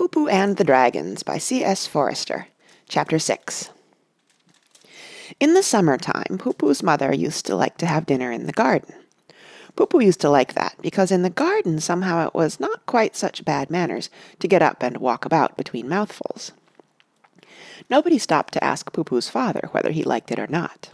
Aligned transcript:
Poo-Poo 0.00 0.28
and 0.28 0.56
the 0.56 0.64
Dragons 0.64 1.22
by 1.22 1.36
C.S. 1.36 1.86
Forester. 1.86 2.46
Chapter 2.88 3.18
6 3.18 3.68
In 5.38 5.52
the 5.52 5.62
summer 5.62 5.98
time, 5.98 6.38
Poo-Poo's 6.38 6.82
mother 6.82 7.14
used 7.14 7.44
to 7.44 7.54
like 7.54 7.76
to 7.76 7.84
have 7.84 8.06
dinner 8.06 8.32
in 8.32 8.46
the 8.46 8.52
garden. 8.54 8.94
Poo-Poo 9.76 10.00
used 10.00 10.22
to 10.22 10.30
like 10.30 10.54
that 10.54 10.74
because 10.80 11.12
in 11.12 11.20
the 11.20 11.28
garden 11.28 11.80
somehow 11.80 12.26
it 12.26 12.34
was 12.34 12.58
not 12.58 12.86
quite 12.86 13.14
such 13.14 13.44
bad 13.44 13.68
manners 13.68 14.08
to 14.38 14.48
get 14.48 14.62
up 14.62 14.82
and 14.82 14.96
walk 14.96 15.26
about 15.26 15.58
between 15.58 15.86
mouthfuls. 15.86 16.52
Nobody 17.90 18.16
stopped 18.16 18.54
to 18.54 18.64
ask 18.64 18.90
Poo-Poo's 18.94 19.28
father 19.28 19.68
whether 19.72 19.90
he 19.90 20.02
liked 20.02 20.30
it 20.30 20.38
or 20.38 20.46
not. 20.46 20.88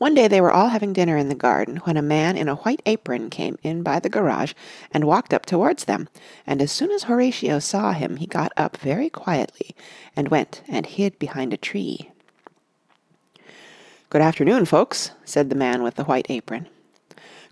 One 0.00 0.14
day 0.14 0.28
they 0.28 0.40
were 0.40 0.50
all 0.50 0.68
having 0.70 0.94
dinner 0.94 1.18
in 1.18 1.28
the 1.28 1.34
garden 1.34 1.76
when 1.84 1.98
a 1.98 2.02
man 2.02 2.34
in 2.34 2.48
a 2.48 2.54
white 2.54 2.80
apron 2.86 3.28
came 3.28 3.58
in 3.62 3.82
by 3.82 4.00
the 4.00 4.08
garage 4.08 4.54
and 4.94 5.04
walked 5.04 5.34
up 5.34 5.44
towards 5.44 5.84
them, 5.84 6.08
and 6.46 6.62
as 6.62 6.72
soon 6.72 6.90
as 6.90 7.02
Horatio 7.02 7.58
saw 7.58 7.92
him 7.92 8.16
he 8.16 8.24
got 8.24 8.50
up 8.56 8.78
very 8.78 9.10
quietly 9.10 9.76
and 10.16 10.28
went 10.30 10.62
and 10.66 10.86
hid 10.86 11.18
behind 11.18 11.52
a 11.52 11.58
tree. 11.58 12.10
"Good 14.08 14.22
afternoon, 14.22 14.64
folks," 14.64 15.10
said 15.26 15.50
the 15.50 15.54
man 15.54 15.82
with 15.82 15.96
the 15.96 16.04
white 16.04 16.30
apron. 16.30 16.66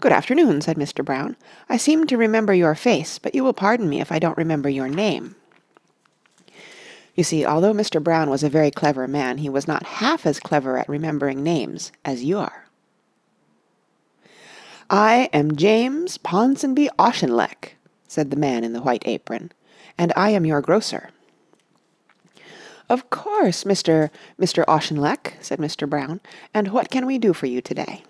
"Good 0.01 0.13
afternoon," 0.13 0.63
said 0.63 0.79
Mr. 0.79 1.05
Brown. 1.05 1.37
"I 1.69 1.77
seem 1.77 2.07
to 2.07 2.17
remember 2.17 2.55
your 2.55 2.75
face, 2.75 3.19
but 3.19 3.35
you 3.35 3.45
will 3.45 3.53
pardon 3.53 3.91
me 3.91 4.01
if 4.01 4.11
I 4.11 4.19
don't 4.19 4.39
remember 4.39 4.71
your 4.71 4.89
name." 4.89 5.37
You 7.19 7.25
see, 7.25 7.45
although 7.45 7.73
Mr. 7.73 8.01
Brown 8.01 8.31
was 8.31 8.45
a 8.45 8.49
very 8.49 8.71
clever 8.71 9.09
man, 9.09 9.39
he 9.39 9.49
was 9.49 9.67
not 9.67 9.83
half 9.99 10.25
as 10.25 10.39
clever 10.39 10.79
at 10.79 10.89
remembering 10.89 11.43
names 11.43 11.91
as 12.05 12.23
you 12.23 12.39
are. 12.39 12.69
"I 14.89 15.29
am 15.33 15.57
James 15.57 16.17
Ponsonby 16.17 16.89
Auchinleck," 16.97 17.71
said 18.07 18.31
the 18.31 18.37
man 18.37 18.63
in 18.63 18.73
the 18.73 18.83
white 18.83 19.03
apron, 19.05 19.51
"and 19.99 20.13
I 20.15 20.31
am 20.31 20.47
your 20.47 20.61
grocer." 20.61 21.11
"Of 22.89 23.11
course, 23.11 23.65
Mr. 23.65 24.11
Mr. 24.41 24.65
Auchinleck," 24.69 25.33
said 25.41 25.59
Mr. 25.59 25.91
Brown, 25.91 26.21
"and 26.55 26.69
what 26.69 26.89
can 26.89 27.05
we 27.05 27.19
do 27.19 27.33
for 27.33 27.47
you 27.47 27.61
today?" 27.61 28.05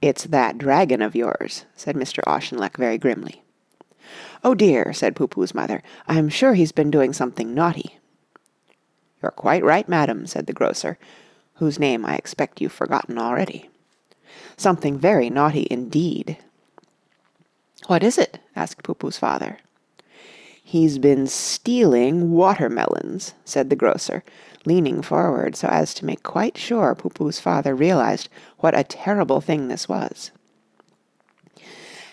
"It's 0.00 0.22
that 0.22 0.56
dragon 0.56 1.02
of 1.02 1.16
yours," 1.16 1.64
said 1.74 1.96
Mr. 1.96 2.22
Auchinleck 2.28 2.76
very 2.76 2.96
grimly. 2.96 3.42
"Oh 4.42 4.54
dear," 4.54 4.92
said 4.94 5.16
Poo-Poo's 5.16 5.54
mother, 5.54 5.82
"I'm 6.06 6.30
sure 6.30 6.54
he's 6.54 6.72
been 6.72 6.90
doing 6.90 7.12
something 7.12 7.52
naughty." 7.52 7.97
"You're 9.22 9.30
quite 9.32 9.64
right, 9.64 9.88
madam," 9.88 10.26
said 10.26 10.46
the 10.46 10.52
grocer, 10.52 10.98
whose 11.54 11.78
name 11.78 12.04
I 12.04 12.14
expect 12.14 12.60
you've 12.60 12.72
forgotten 12.72 13.18
already. 13.18 13.68
"Something 14.56 14.98
very 14.98 15.28
naughty 15.28 15.66
indeed." 15.70 16.36
"What 17.86 18.02
is 18.02 18.18
it?" 18.18 18.38
asked 18.54 18.82
Poo-Poo's 18.82 19.18
father. 19.18 19.58
"He's 20.62 20.98
been 20.98 21.26
stealing 21.26 22.32
watermelons," 22.32 23.34
said 23.44 23.70
the 23.70 23.76
grocer, 23.76 24.22
leaning 24.64 25.02
forward 25.02 25.56
so 25.56 25.68
as 25.68 25.94
to 25.94 26.04
make 26.04 26.22
quite 26.22 26.58
sure 26.58 26.94
Poo-Poo's 26.94 27.40
father 27.40 27.74
realized 27.74 28.28
what 28.58 28.78
a 28.78 28.84
terrible 28.84 29.40
thing 29.40 29.68
this 29.68 29.88
was. 29.88 30.30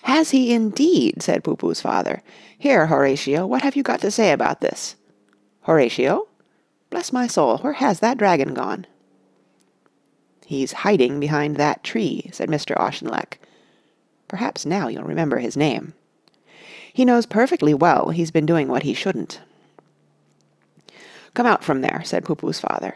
"Has 0.04 0.32
he 0.32 0.54
indeed?" 0.54 1.22
said 1.22 1.44
Poo-Poo's 1.44 1.82
father. 1.82 2.24
"Here, 2.58 2.88
Horatio, 2.88 3.46
what 3.46 3.64
have 3.64 3.76
you 3.76 3.84
got 3.84 4.02
to 4.02 4.12
say 4.12 4.32
about 4.32 4.62
this? 4.62 4.96
Horatio? 5.64 6.28
Bless 6.96 7.12
my 7.12 7.28
soul, 7.28 7.58
where 7.58 7.74
has 7.74 8.00
that 8.00 8.18
dragon 8.18 8.54
gone?" 8.54 8.88
"He's 10.46 10.72
hiding 10.88 11.20
behind 11.20 11.58
that 11.58 11.84
tree," 11.84 12.30
said 12.32 12.48
Mr. 12.48 12.74
Auchinleck. 12.78 13.38
Perhaps 14.30 14.66
now 14.66 14.88
you'll 14.88 15.04
remember 15.04 15.40
his 15.40 15.58
name. 15.58 15.94
He 16.94 17.04
knows 17.04 17.26
perfectly 17.26 17.74
well 17.74 18.12
he's 18.12 18.32
been 18.32 18.46
doing 18.46 18.70
what 18.70 18.84
he 18.84 18.94
shouldn't. 18.94 19.42
"Come 21.34 21.46
out 21.46 21.66
from 21.66 21.82
there," 21.82 22.02
said 22.06 22.24
Poo-Poo's 22.24 22.62
father. 22.62 22.96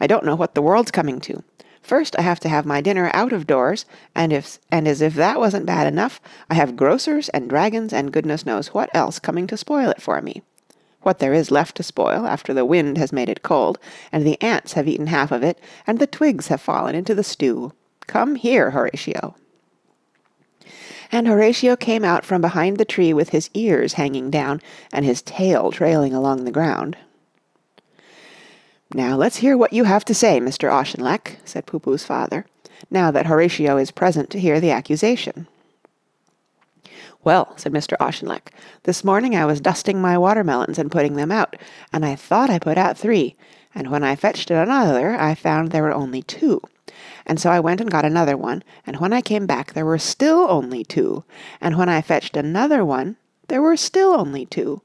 "I 0.00 0.08
don't 0.08 0.24
know 0.24 0.34
what 0.34 0.56
the 0.56 0.60
world's 0.60 0.90
coming 0.90 1.20
to. 1.20 1.44
First 1.80 2.18
I 2.18 2.22
have 2.22 2.40
to 2.40 2.48
have 2.48 2.66
my 2.66 2.80
dinner 2.80 3.12
out 3.14 3.32
of 3.32 3.46
doors, 3.46 3.86
and 4.12 4.32
if 4.32 4.58
and 4.72 4.88
as 4.88 5.00
if 5.00 5.14
that 5.14 5.38
wasn't 5.38 5.66
bad 5.66 5.86
enough, 5.86 6.20
I 6.50 6.54
have 6.54 6.74
grocers 6.74 7.28
and 7.28 7.48
dragons 7.48 7.92
and 7.92 8.12
goodness 8.12 8.44
knows 8.44 8.74
what 8.74 8.90
else 8.92 9.20
coming 9.20 9.46
to 9.46 9.56
spoil 9.56 9.90
it 9.90 10.02
for 10.02 10.20
me. 10.20 10.42
What 11.06 11.20
there 11.20 11.32
is 11.32 11.52
left 11.52 11.76
to 11.76 11.84
spoil 11.84 12.26
after 12.26 12.52
the 12.52 12.64
wind 12.64 12.98
has 12.98 13.12
made 13.12 13.28
it 13.28 13.44
cold, 13.44 13.78
and 14.10 14.26
the 14.26 14.42
ants 14.42 14.72
have 14.72 14.88
eaten 14.88 15.06
half 15.06 15.30
of 15.30 15.44
it, 15.44 15.56
and 15.86 16.00
the 16.00 16.06
twigs 16.08 16.48
have 16.48 16.60
fallen 16.60 16.96
into 16.96 17.14
the 17.14 17.22
stew. 17.22 17.70
Come 18.08 18.34
here, 18.34 18.72
Horatio." 18.72 19.36
And 21.12 21.28
Horatio 21.28 21.76
came 21.76 22.04
out 22.04 22.24
from 22.24 22.40
behind 22.40 22.76
the 22.76 22.84
tree 22.84 23.12
with 23.12 23.28
his 23.28 23.50
ears 23.54 23.92
hanging 23.92 24.30
down 24.30 24.60
and 24.92 25.04
his 25.04 25.22
tail 25.22 25.70
trailing 25.70 26.12
along 26.12 26.44
the 26.44 26.50
ground. 26.50 26.96
"Now 28.92 29.14
let's 29.14 29.36
hear 29.36 29.56
what 29.56 29.72
you 29.72 29.84
have 29.84 30.04
to 30.06 30.12
say, 30.12 30.40
Mr. 30.40 30.68
Auchinleck," 30.68 31.36
said 31.44 31.66
Poo-Poo's 31.66 32.04
father, 32.04 32.46
now 32.90 33.12
that 33.12 33.26
Horatio 33.26 33.76
is 33.76 33.92
present 33.92 34.28
to 34.30 34.40
hear 34.40 34.58
the 34.58 34.72
accusation. 34.72 35.46
"Well," 37.26 37.54
said 37.56 37.72
Mr. 37.72 37.96
Auchinleck, 37.98 38.52
"this 38.84 39.02
morning 39.02 39.34
I 39.34 39.46
was 39.46 39.60
dusting 39.60 40.00
my 40.00 40.16
watermelons 40.16 40.78
and 40.78 40.92
putting 40.92 41.16
them 41.16 41.32
out, 41.32 41.56
and 41.92 42.06
I 42.06 42.14
thought 42.14 42.50
I 42.50 42.60
put 42.60 42.78
out 42.78 42.96
three, 42.96 43.34
and 43.74 43.90
when 43.90 44.04
I 44.04 44.14
fetched 44.14 44.48
another 44.48 45.16
I 45.18 45.34
found 45.34 45.72
there 45.72 45.82
were 45.82 45.92
only 45.92 46.22
two. 46.22 46.62
And 47.26 47.40
so 47.40 47.50
I 47.50 47.58
went 47.58 47.80
and 47.80 47.90
got 47.90 48.04
another 48.04 48.36
one, 48.36 48.62
and 48.86 48.98
when 48.98 49.12
I 49.12 49.22
came 49.22 49.44
back 49.44 49.72
there 49.72 49.84
were 49.84 49.98
still 49.98 50.46
only 50.48 50.84
two, 50.84 51.24
and 51.60 51.76
when 51.76 51.88
I 51.88 52.00
fetched 52.00 52.36
another 52.36 52.84
one 52.84 53.16
there 53.48 53.60
were 53.60 53.76
still 53.76 54.12
only 54.12 54.46
two. 54.46 54.82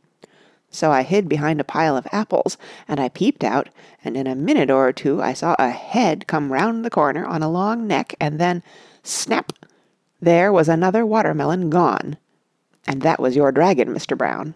So 0.71 0.91
I 0.91 1.03
hid 1.03 1.29
behind 1.29 1.61
a 1.61 1.63
pile 1.63 1.95
of 1.95 2.07
apples, 2.11 2.57
and 2.87 2.99
I 2.99 3.09
peeped 3.09 3.43
out, 3.43 3.69
and 4.03 4.17
in 4.17 4.25
a 4.25 4.33
minute 4.33 4.71
or 4.71 4.91
two 4.91 5.21
I 5.21 5.33
saw 5.33 5.55
a 5.59 5.69
head 5.69 6.25
come 6.25 6.51
round 6.51 6.83
the 6.83 6.89
corner 6.89 7.23
on 7.23 7.43
a 7.43 7.51
long 7.51 7.85
neck, 7.85 8.15
and 8.19 8.39
then 8.39 8.63
snap! 9.03 9.53
there 10.19 10.51
was 10.51 10.67
another 10.67 11.05
watermelon 11.05 11.69
gone. 11.69 12.17
And 12.87 13.01
that 13.01 13.19
was 13.19 13.35
your 13.35 13.51
dragon, 13.51 13.89
Mr. 13.89 14.17
Brown. 14.17 14.55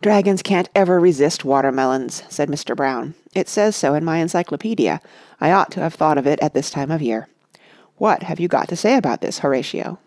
Dragons 0.00 0.42
can't 0.42 0.68
ever 0.74 1.00
resist 1.00 1.44
watermelons, 1.44 2.24
said 2.28 2.48
Mr. 2.50 2.76
Brown. 2.76 3.14
It 3.34 3.48
says 3.48 3.74
so 3.74 3.94
in 3.94 4.04
my 4.04 4.18
encyclopedia. 4.18 5.00
I 5.40 5.50
ought 5.50 5.70
to 5.72 5.80
have 5.80 5.94
thought 5.94 6.18
of 6.18 6.26
it 6.26 6.38
at 6.40 6.52
this 6.52 6.70
time 6.70 6.90
of 6.90 7.00
year. 7.00 7.28
What 7.96 8.24
have 8.24 8.38
you 8.38 8.48
got 8.48 8.68
to 8.68 8.76
say 8.76 8.96
about 8.96 9.20
this, 9.20 9.38
Horatio? 9.38 9.98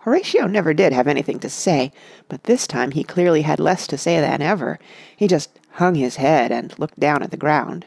Horatio 0.00 0.46
never 0.46 0.72
did 0.72 0.94
have 0.94 1.06
anything 1.06 1.38
to 1.40 1.50
say, 1.50 1.92
but 2.28 2.44
this 2.44 2.66
time 2.66 2.92
he 2.92 3.04
clearly 3.04 3.42
had 3.42 3.60
less 3.60 3.86
to 3.88 3.98
say 3.98 4.18
than 4.18 4.40
ever. 4.40 4.78
He 5.14 5.28
just 5.28 5.50
hung 5.72 5.94
his 5.94 6.16
head 6.16 6.50
and 6.50 6.76
looked 6.78 6.98
down 6.98 7.22
at 7.22 7.30
the 7.30 7.36
ground. 7.36 7.84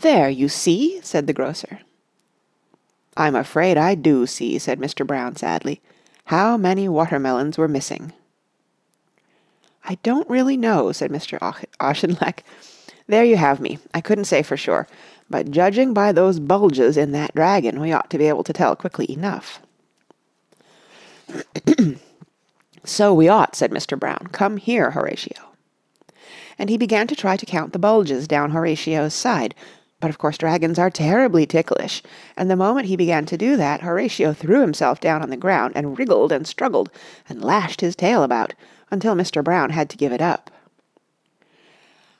"There, 0.00 0.30
you 0.30 0.48
see," 0.48 1.00
said 1.02 1.26
the 1.26 1.34
grocer. 1.34 1.80
"I'm 3.16 3.34
afraid 3.34 3.78
I 3.78 3.94
do 3.94 4.26
see," 4.26 4.58
said 4.58 4.78
Mr. 4.78 5.06
Brown 5.06 5.36
sadly. 5.36 5.80
"How 6.26 6.56
many 6.56 6.88
watermelons 6.88 7.56
were 7.56 7.68
missing?" 7.68 8.12
"I 9.84 9.96
don't 10.02 10.28
really 10.28 10.56
know," 10.56 10.92
said 10.92 11.10
Mr. 11.10 11.38
Auchinleck. 11.80 12.42
"There 13.06 13.24
you 13.24 13.36
have 13.36 13.60
me. 13.60 13.78
I 13.94 14.00
couldn't 14.00 14.24
say 14.24 14.42
for 14.42 14.56
sure, 14.56 14.86
but 15.30 15.50
judging 15.50 15.94
by 15.94 16.12
those 16.12 16.40
bulges 16.40 16.96
in 16.96 17.12
that 17.12 17.34
dragon 17.34 17.80
we 17.80 17.92
ought 17.92 18.10
to 18.10 18.18
be 18.18 18.28
able 18.28 18.44
to 18.44 18.52
tell 18.52 18.76
quickly 18.76 19.10
enough." 19.10 19.60
"So 22.84 23.14
we 23.14 23.28
ought," 23.28 23.56
said 23.56 23.70
Mr. 23.70 23.98
Brown. 23.98 24.28
"Come 24.32 24.58
here, 24.58 24.90
Horatio." 24.90 25.52
And 26.58 26.70
he 26.70 26.76
began 26.76 27.06
to 27.06 27.16
try 27.16 27.36
to 27.36 27.46
count 27.46 27.72
the 27.72 27.78
bulges 27.78 28.26
down 28.26 28.50
Horatio's 28.50 29.14
side, 29.14 29.54
but 30.00 30.10
of 30.10 30.18
course 30.18 30.38
dragons 30.38 30.78
are 30.78 30.90
terribly 30.90 31.46
ticklish, 31.46 32.02
and 32.36 32.50
the 32.50 32.56
moment 32.56 32.86
he 32.86 32.96
began 32.96 33.24
to 33.26 33.38
do 33.38 33.56
that 33.56 33.80
Horatio 33.80 34.32
threw 34.32 34.60
himself 34.60 35.00
down 35.00 35.22
on 35.22 35.30
the 35.30 35.36
ground 35.36 35.72
and 35.74 35.98
wriggled 35.98 36.32
and 36.32 36.46
struggled 36.46 36.90
and 37.28 37.42
lashed 37.42 37.80
his 37.80 37.96
tail 37.96 38.22
about 38.22 38.54
until 38.90 39.14
Mr. 39.14 39.42
Brown 39.42 39.70
had 39.70 39.88
to 39.90 39.96
give 39.96 40.12
it 40.12 40.20
up. 40.20 40.50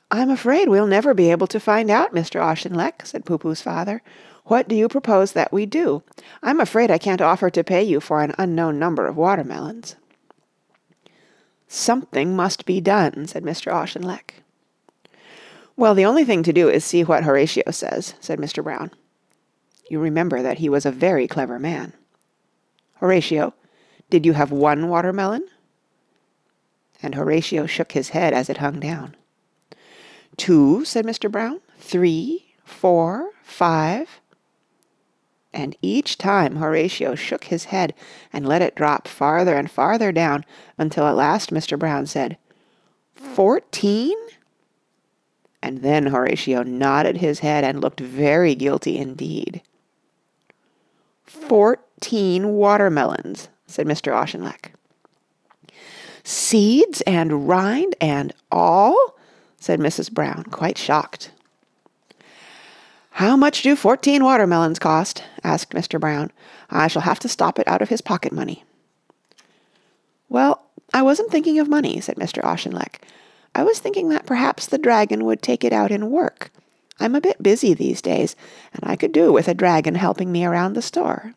"I'm 0.09 0.29
afraid 0.29 0.69
we'll 0.69 0.87
never 0.87 1.13
be 1.13 1.31
able 1.31 1.47
to 1.47 1.59
find 1.59 1.89
out, 1.89 2.13
Mr. 2.13 2.41
Auchinleck," 2.41 3.05
said 3.05 3.25
Poo-Poo's 3.25 3.61
father. 3.61 4.01
What 4.45 4.69
do 4.69 4.75
you 4.75 4.87
propose 4.87 5.33
that 5.33 5.51
we 5.51 5.65
do? 5.65 6.03
I'm 6.41 6.61
afraid 6.61 6.89
I 6.89 6.97
can't 6.97 7.21
offer 7.21 7.49
to 7.49 7.63
pay 7.63 7.83
you 7.83 7.99
for 7.99 8.21
an 8.21 8.33
unknown 8.37 8.79
number 8.79 9.05
of 9.05 9.17
watermelons." 9.17 9.95
"Something 11.67 12.33
must 12.33 12.65
be 12.65 12.79
done," 12.79 13.27
said 13.27 13.43
Mr. 13.43 13.71
Auchinleck. 13.71 14.35
"Well, 15.77 15.93
the 15.93 16.05
only 16.05 16.25
thing 16.25 16.41
to 16.41 16.51
do 16.51 16.69
is 16.69 16.83
see 16.83 17.03
what 17.03 17.23
Horatio 17.23 17.69
says," 17.69 18.15
said 18.19 18.39
Mr. 18.39 18.63
Brown. 18.63 18.89
You 19.89 19.99
remember 19.99 20.41
that 20.41 20.57
he 20.57 20.69
was 20.69 20.85
a 20.87 20.91
very 20.91 21.27
clever 21.27 21.59
man. 21.59 21.93
"Horatio, 22.95 23.53
did 24.09 24.25
you 24.25 24.33
have 24.33 24.51
one 24.51 24.89
watermelon?" 24.89 25.47
And 27.01 27.13
Horatio 27.13 27.67
shook 27.67 27.91
his 27.91 28.09
head 28.09 28.33
as 28.33 28.49
it 28.49 28.57
hung 28.57 28.79
down. 28.79 29.15
"Two?" 30.35 30.83
said 30.83 31.05
Mr. 31.05 31.31
Brown. 31.31 31.61
"Three? 31.77 32.55
Four? 32.65 33.29
Five?" 33.43 34.19
And 35.53 35.75
each 35.83 36.17
time 36.17 36.55
Horatio 36.55 37.13
shook 37.13 37.45
his 37.45 37.65
head 37.65 37.93
and 38.33 38.47
let 38.47 38.63
it 38.63 38.75
drop 38.75 39.07
farther 39.07 39.55
and 39.55 39.69
farther 39.69 40.11
down 40.11 40.43
until 40.77 41.05
at 41.05 41.15
last 41.15 41.51
Mr. 41.53 41.77
Brown 41.77 42.07
said, 42.07 42.37
"Fourteen?" 43.13 44.17
And 45.61 45.81
then 45.81 46.07
Horatio 46.07 46.63
nodded 46.63 47.17
his 47.17 47.39
head 47.39 47.63
and 47.63 47.81
looked 47.81 47.99
very 47.99 48.55
guilty 48.55 48.97
indeed. 48.97 49.61
"Fourteen 51.25 52.53
watermelons," 52.53 53.49
said 53.65 53.87
Mr. 53.87 54.13
Auchinleck. 54.13 54.71
"Seeds 56.23 57.01
and 57.01 57.47
rind 57.47 57.95
and 57.99 58.33
all?" 58.51 59.15
said 59.59 59.79
Mrs. 59.79 60.11
Brown, 60.11 60.43
quite 60.43 60.77
shocked. 60.77 61.31
"How 63.11 63.35
much 63.35 63.63
do 63.63 63.75
fourteen 63.75 64.23
watermelons 64.23 64.79
cost?" 64.79 65.23
asked 65.43 65.73
Mr. 65.73 65.99
Brown. 65.99 66.31
"I 66.69 66.87
shall 66.87 67.01
have 67.01 67.19
to 67.19 67.29
stop 67.29 67.57
it 67.57 67.67
out 67.67 67.81
of 67.81 67.89
his 67.89 68.01
pocket 68.01 68.31
money." 68.31 68.63
"Well, 70.29 70.61
I 70.93 71.01
wasn't 71.01 71.31
thinking 71.31 71.59
of 71.59 71.67
money," 71.67 71.99
said 71.99 72.17
Mr. 72.17 72.43
Auchinleck. 72.43 73.01
"I 73.57 73.63
was 73.63 73.79
thinking 73.79 74.09
that 74.09 74.27
perhaps 74.27 74.67
the 74.67 74.77
dragon 74.77 75.25
would 75.25 75.41
take 75.41 75.63
it 75.63 75.73
out 75.73 75.89
in 75.89 76.11
work. 76.11 76.51
I'm 76.99 77.15
a 77.15 77.21
bit 77.21 77.41
busy 77.41 77.73
these 77.73 78.03
days, 78.03 78.35
and 78.71 78.83
I 78.83 78.95
could 78.95 79.11
do 79.11 79.33
with 79.33 79.47
a 79.47 79.55
dragon 79.55 79.95
helping 79.95 80.31
me 80.31 80.45
around 80.45 80.73
the 80.73 80.81
store." 80.83 81.33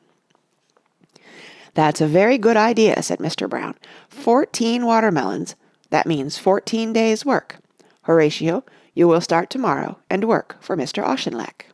"That's 1.72 2.02
a 2.02 2.06
very 2.06 2.36
good 2.36 2.58
idea," 2.58 3.02
said 3.02 3.20
Mr. 3.20 3.48
Brown. 3.48 3.74
"Fourteen 4.10 4.84
watermelons. 4.84 5.54
That 5.88 6.06
means 6.06 6.36
fourteen 6.36 6.92
days' 6.92 7.24
work. 7.24 7.56
Horatio, 8.02 8.64
you 8.92 9.08
will 9.08 9.22
start 9.22 9.48
to 9.50 9.58
morrow 9.58 9.98
and 10.10 10.24
work 10.24 10.56
for 10.60 10.76
Mr. 10.76 11.02
Auchinleck." 11.02 11.64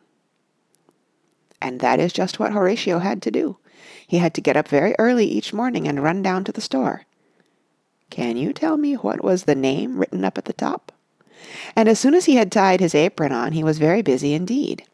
And 1.60 1.81
that 1.81 1.99
is 1.99 2.12
just 2.12 2.38
what 2.38 2.52
Horatio 2.52 3.00
had 3.00 3.20
to 3.22 3.32
do. 3.32 3.56
He 4.06 4.19
had 4.19 4.32
to 4.34 4.40
get 4.40 4.56
up 4.56 4.69
very 4.69 4.94
early 4.96 5.26
each 5.26 5.52
morning 5.52 5.88
and 5.88 6.04
run 6.04 6.22
down 6.22 6.44
to 6.44 6.52
the 6.52 6.60
store. 6.60 7.02
Can 8.11 8.37
you 8.37 8.53
tell 8.53 8.76
me 8.76 8.94
what 8.94 9.23
was 9.23 9.44
the 9.44 9.55
name 9.55 9.99
written 9.99 10.25
up 10.25 10.38
at 10.38 10.44
the 10.44 10.53
top? 10.53 10.93
And 11.75 11.88
as 11.88 11.99
soon 11.99 12.14
as 12.14 12.25
he 12.25 12.37
had 12.37 12.50
tied 12.50 12.81
his 12.81 12.94
apron 12.94 13.32
on 13.32 13.53
he 13.53 13.64
was 13.64 13.79
very 13.79 14.03
busy 14.03 14.32
indeed. 14.32 14.85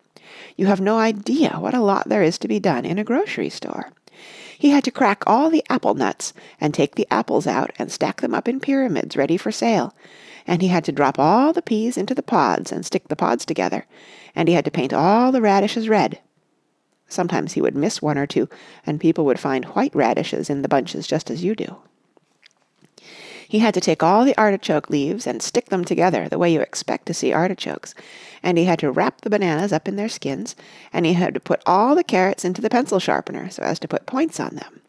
You 0.57 0.67
have 0.67 0.81
no 0.81 0.99
idea 0.99 1.57
what 1.59 1.75
a 1.75 1.81
lot 1.81 2.09
there 2.09 2.23
is 2.23 2.39
to 2.39 2.49
be 2.49 2.59
done 2.59 2.85
in 2.85 2.99
a 2.99 3.05
grocery 3.05 3.51
store. 3.51 3.93
He 4.59 4.71
had 4.71 4.85
to 4.85 4.91
crack 4.91 5.25
all 5.27 5.51
the 5.51 5.65
apple 5.69 5.95
nuts 5.95 6.33
and 6.61 6.73
take 6.73 6.95
the 6.95 7.09
apples 7.11 7.47
out 7.47 7.71
and 7.79 7.91
stack 7.91 8.21
them 8.21 8.35
up 8.35 8.47
in 8.49 8.61
pyramids 8.61 9.17
ready 9.17 9.37
for 9.37 9.51
sale, 9.51 9.95
and 10.47 10.63
he 10.63 10.69
had 10.69 10.85
to 10.85 10.93
drop 10.93 11.19
all 11.19 11.53
the 11.53 11.63
peas 11.63 11.97
into 11.97 12.15
the 12.15 12.23
pods 12.23 12.71
and 12.71 12.87
stick 12.87 13.09
the 13.09 13.17
pods 13.17 13.45
together, 13.45 13.87
and 14.35 14.49
he 14.49 14.55
had 14.55 14.65
to 14.65 14.71
paint 14.71 14.93
all 14.93 15.33
the 15.33 15.43
radishes 15.43 15.89
red. 15.89 16.21
Sometimes 17.09 17.53
he 17.53 17.61
would 17.61 17.77
miss 17.77 18.01
one 18.01 18.17
or 18.17 18.27
two, 18.27 18.49
and 18.87 19.01
people 19.01 19.25
would 19.25 19.41
find 19.41 19.65
white 19.67 19.95
radishes 19.95 20.49
in 20.49 20.63
the 20.63 20.69
bunches 20.69 21.07
just 21.07 21.31
as 21.31 21.45
you 21.45 21.55
do. 21.55 21.77
He 23.53 23.59
had 23.59 23.75
to 23.75 23.83
take 23.83 24.03
all 24.03 24.25
the 24.25 24.35
artichoke 24.39 24.89
leaves 24.89 25.27
and 25.27 25.43
stick 25.43 25.69
them 25.69 25.85
together 25.85 26.27
the 26.27 26.39
way 26.39 26.51
you 26.51 26.63
expect 26.63 27.05
to 27.05 27.13
see 27.13 27.35
artichokes, 27.35 27.95
and 28.43 28.57
he 28.57 28.65
had 28.65 28.79
to 28.79 28.91
wrap 28.91 29.21
the 29.21 29.29
bananas 29.29 29.75
up 29.75 29.87
in 29.87 29.97
their 29.97 30.09
skins, 30.09 30.57
and 30.91 31.05
he 31.05 31.13
had 31.13 31.35
to 31.35 31.39
put 31.39 31.63
all 31.67 31.95
the 31.95 32.03
carrots 32.03 32.47
into 32.47 32.63
the 32.63 32.71
pencil 32.71 32.99
sharpener 32.99 33.51
so 33.51 33.63
as 33.63 33.79
to 33.81 33.87
put 33.87 34.07
points 34.07 34.41
on 34.41 34.57
them. 34.57 34.81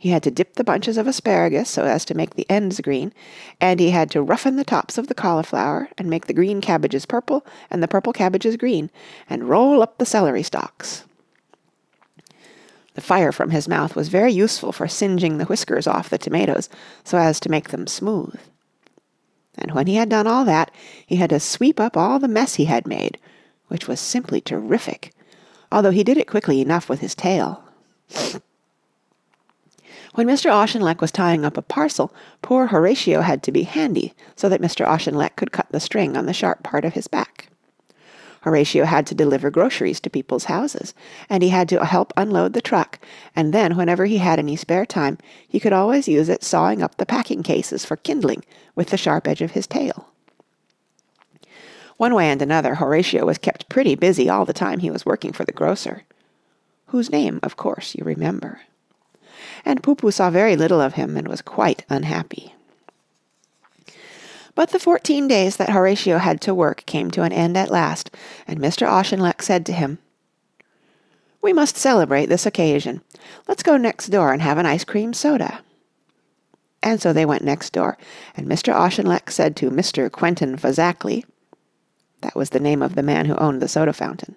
He 0.00 0.08
had 0.08 0.24
to 0.24 0.32
dip 0.32 0.54
the 0.54 0.64
bunches 0.64 0.96
of 0.96 1.06
asparagus 1.06 1.70
so 1.70 1.84
as 1.84 2.04
to 2.06 2.14
make 2.16 2.34
the 2.34 2.50
ends 2.50 2.80
green, 2.80 3.12
and 3.60 3.78
he 3.78 3.90
had 3.90 4.10
to 4.10 4.20
roughen 4.20 4.56
the 4.56 4.64
tops 4.64 4.98
of 4.98 5.06
the 5.06 5.14
cauliflower 5.14 5.88
and 5.96 6.10
make 6.10 6.26
the 6.26 6.34
green 6.34 6.60
cabbages 6.60 7.06
purple 7.06 7.46
and 7.70 7.84
the 7.84 7.86
purple 7.86 8.12
cabbages 8.12 8.56
green, 8.56 8.90
and 9.30 9.48
roll 9.48 9.80
up 9.80 9.98
the 9.98 10.04
celery 10.04 10.42
stalks. 10.42 11.04
The 12.96 13.02
fire 13.02 13.30
from 13.30 13.50
his 13.50 13.68
mouth 13.68 13.94
was 13.94 14.08
very 14.08 14.32
useful 14.32 14.72
for 14.72 14.88
singeing 14.88 15.36
the 15.36 15.44
whiskers 15.44 15.86
off 15.86 16.08
the 16.08 16.16
tomatoes 16.16 16.70
so 17.04 17.18
as 17.18 17.38
to 17.40 17.50
make 17.50 17.68
them 17.68 17.86
smooth. 17.86 18.40
And 19.58 19.72
when 19.72 19.86
he 19.86 19.96
had 19.96 20.08
done 20.08 20.26
all 20.26 20.46
that, 20.46 20.70
he 21.06 21.16
had 21.16 21.28
to 21.28 21.38
sweep 21.38 21.78
up 21.78 21.94
all 21.94 22.18
the 22.18 22.26
mess 22.26 22.54
he 22.54 22.64
had 22.64 22.86
made, 22.86 23.18
which 23.68 23.86
was 23.86 24.00
simply 24.00 24.40
terrific, 24.40 25.12
although 25.70 25.90
he 25.90 26.02
did 26.02 26.16
it 26.16 26.26
quickly 26.26 26.62
enough 26.62 26.88
with 26.88 27.00
his 27.00 27.14
tail. 27.14 27.62
When 30.14 30.26
Mr. 30.26 30.50
Auchinleck 30.50 31.02
was 31.02 31.12
tying 31.12 31.44
up 31.44 31.58
a 31.58 31.62
parcel, 31.62 32.14
poor 32.40 32.68
Horatio 32.68 33.20
had 33.20 33.42
to 33.42 33.52
be 33.52 33.64
handy 33.64 34.14
so 34.36 34.48
that 34.48 34.62
Mr. 34.62 34.86
Auchinleck 34.86 35.36
could 35.36 35.52
cut 35.52 35.66
the 35.70 35.80
string 35.80 36.16
on 36.16 36.24
the 36.24 36.32
sharp 36.32 36.62
part 36.62 36.86
of 36.86 36.94
his 36.94 37.08
back. 37.08 37.50
Horatio 38.46 38.84
had 38.84 39.08
to 39.08 39.14
deliver 39.16 39.50
groceries 39.50 39.98
to 39.98 40.08
people's 40.08 40.44
houses, 40.44 40.94
and 41.28 41.42
he 41.42 41.48
had 41.48 41.68
to 41.68 41.84
help 41.84 42.12
unload 42.16 42.52
the 42.52 42.60
truck, 42.60 43.00
and 43.34 43.52
then 43.52 43.76
whenever 43.76 44.04
he 44.04 44.18
had 44.18 44.38
any 44.38 44.54
spare 44.54 44.86
time 44.86 45.18
he 45.48 45.58
could 45.58 45.72
always 45.72 46.06
use 46.06 46.28
it 46.28 46.44
sawing 46.44 46.80
up 46.80 46.96
the 46.96 47.04
packing 47.04 47.42
cases 47.42 47.84
for 47.84 47.96
kindling 47.96 48.44
with 48.76 48.90
the 48.90 48.96
sharp 48.96 49.26
edge 49.26 49.42
of 49.42 49.50
his 49.50 49.66
tail. 49.66 50.12
One 51.96 52.14
way 52.14 52.30
and 52.30 52.40
another 52.40 52.76
Horatio 52.76 53.26
was 53.26 53.38
kept 53.38 53.68
pretty 53.68 53.96
busy 53.96 54.28
all 54.28 54.44
the 54.44 54.52
time 54.52 54.78
he 54.78 54.90
was 54.92 55.04
working 55.04 55.32
for 55.32 55.44
the 55.44 55.50
grocer, 55.50 56.04
whose 56.86 57.10
name, 57.10 57.40
of 57.42 57.56
course, 57.56 57.96
you 57.96 58.04
remember. 58.04 58.60
And 59.64 59.82
Poo-Poo 59.82 60.12
saw 60.12 60.30
very 60.30 60.54
little 60.54 60.80
of 60.80 60.94
him 60.94 61.16
and 61.16 61.26
was 61.26 61.42
quite 61.42 61.84
unhappy. 61.88 62.54
But 64.56 64.70
the 64.70 64.80
fourteen 64.80 65.28
days 65.28 65.58
that 65.58 65.70
Horatio 65.70 66.18
had 66.18 66.40
to 66.40 66.54
work 66.54 66.84
came 66.86 67.10
to 67.12 67.22
an 67.22 67.32
end 67.32 67.56
at 67.56 67.70
last, 67.70 68.10
and 68.48 68.58
Mr. 68.58 68.88
Auchinleck 68.88 69.42
said 69.42 69.64
to 69.66 69.72
him, 69.72 69.98
"We 71.42 71.52
must 71.52 71.76
celebrate 71.76 72.26
this 72.26 72.46
occasion. 72.46 73.02
Let's 73.46 73.62
go 73.62 73.76
next 73.76 74.08
door 74.08 74.32
and 74.32 74.40
have 74.40 74.56
an 74.56 74.66
ice 74.66 74.82
cream 74.82 75.12
soda." 75.12 75.60
And 76.82 77.02
so 77.02 77.12
they 77.12 77.26
went 77.26 77.44
next 77.44 77.74
door, 77.74 77.98
and 78.34 78.48
Mr. 78.48 78.74
Auchinleck 78.74 79.30
said 79.30 79.56
to 79.56 79.70
Mr. 79.70 80.10
Quentin 80.10 80.56
Fazakerly 80.56 81.24
that 82.22 82.34
was 82.34 82.50
the 82.50 82.58
name 82.58 82.82
of 82.82 82.94
the 82.94 83.02
man 83.02 83.26
who 83.26 83.36
owned 83.36 83.60
the 83.60 83.68
soda 83.68 83.92
fountain, 83.92 84.36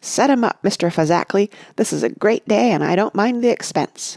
"Set 0.00 0.30
'em 0.30 0.44
up, 0.44 0.62
Mr. 0.62 0.90
Fazakerly. 0.90 1.50
This 1.76 1.92
is 1.92 2.02
a 2.02 2.08
great 2.08 2.48
day, 2.48 2.72
and 2.72 2.82
I 2.82 2.96
don't 2.96 3.14
mind 3.14 3.44
the 3.44 3.50
expense." 3.50 4.16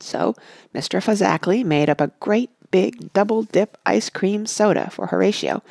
So 0.00 0.34
Mr. 0.74 1.00
Fazakerly 1.00 1.64
made 1.64 1.88
up 1.88 2.00
a 2.00 2.10
great 2.18 2.50
big 2.70 3.12
double 3.12 3.42
dip 3.42 3.78
ice 3.86 4.10
cream 4.10 4.46
soda 4.46 4.90
for 4.90 5.06
Horatio, 5.06 5.62